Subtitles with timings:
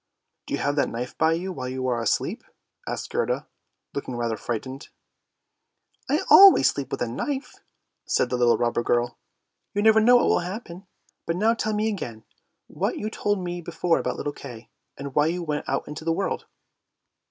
[0.47, 2.43] "Do you have that knife by you while you are asleep?"
[2.87, 3.45] asked Gerda,
[3.93, 4.89] looking rather frightened."
[6.09, 7.57] I always sleep with a knife,"
[8.07, 9.19] said the little robber girl.'
[9.75, 10.87] You never know what will happen.
[11.27, 12.23] But now tell me again
[12.65, 16.13] what you told me before about little Kay, and why you went out into the
[16.13, 16.47] world."